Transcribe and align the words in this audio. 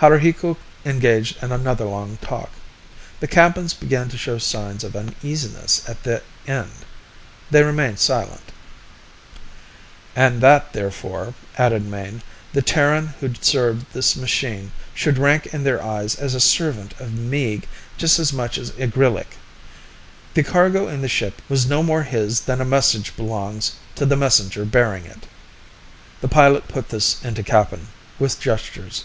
Haruhiku 0.00 0.56
engaged 0.84 1.36
in 1.44 1.52
another 1.52 1.84
long 1.84 2.16
talk. 2.20 2.50
The 3.20 3.28
Kappans 3.28 3.72
began 3.72 4.08
to 4.08 4.18
show 4.18 4.36
signs 4.36 4.82
of 4.82 4.96
uneasiness 4.96 5.88
at 5.88 6.02
the 6.02 6.22
end. 6.44 6.72
They 7.52 7.62
remained 7.62 8.00
silent. 8.00 8.50
"And 10.16 10.40
that 10.40 10.72
therefore," 10.72 11.34
added 11.56 11.84
Mayne, 11.86 12.22
"the 12.52 12.62
Terran 12.62 13.14
who 13.20 13.32
served 13.40 13.86
this 13.92 14.16
machine 14.16 14.72
should 14.92 15.18
rank 15.18 15.46
in 15.54 15.62
their 15.62 15.80
eyes 15.80 16.16
as 16.16 16.34
a 16.34 16.40
servant 16.40 16.96
of 16.98 17.14
Meeg 17.16 17.68
just 17.96 18.18
as 18.18 18.32
much 18.32 18.58
as 18.58 18.72
Igrillik. 18.72 19.36
The 20.34 20.42
cargo 20.42 20.88
in 20.88 21.00
the 21.02 21.08
ship 21.08 21.40
was 21.48 21.64
no 21.66 21.80
more 21.80 22.02
his 22.02 22.40
than 22.40 22.60
a 22.60 22.64
message 22.64 23.14
belongs 23.14 23.74
to 23.94 24.04
the 24.04 24.16
messenger 24.16 24.64
bearing 24.64 25.04
it." 25.06 25.28
The 26.20 26.26
pilot 26.26 26.66
put 26.66 26.88
this 26.88 27.22
into 27.22 27.44
Kappan, 27.44 27.86
with 28.18 28.40
gestures. 28.40 29.04